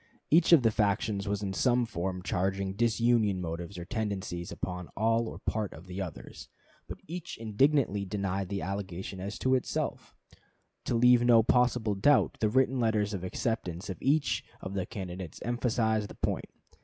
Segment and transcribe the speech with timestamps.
[0.31, 4.93] Each of the factions was in some form charging disunion motives or tendencies upon part
[4.97, 5.39] or all
[5.71, 6.49] of the others;
[6.87, 10.15] but each indignantly denied the allegation as to itself.
[10.85, 15.39] To leave no possible doubt, the written letters of acceptance of each of the candidates
[15.43, 16.49] emphasized the point.